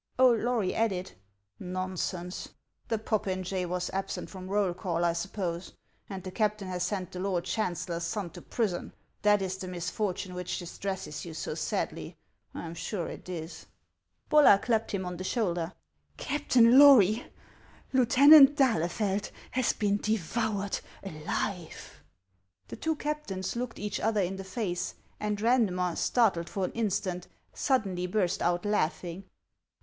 [0.17, 1.11] Old Lory added:"
[1.61, 2.47] Xonsense!
[2.87, 5.73] The popinjay was ab sent from roll call, I snppose,
[6.09, 10.33] and the captain has sent the lord chancellor's son to prison: that is the misfortune
[10.33, 12.17] which distresses you so sadly;
[12.51, 13.67] I am sure it is."
[14.27, 15.71] Bollar clapped him on the shoulder."
[16.17, 17.27] Captain Lory,
[17.93, 22.01] Lieutenant d'Ahlefeld has been de voured alive."
[22.69, 27.27] The two captains looked each other in the face; and Randmer, startled for an instant,
[27.53, 29.25] suddenly burst out laughing.